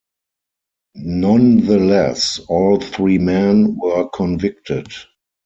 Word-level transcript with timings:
Nonetheless, 0.97 2.39
all 2.49 2.79
three 2.79 3.19
men 3.19 3.75
were 3.77 4.09
convicted. 4.09 4.87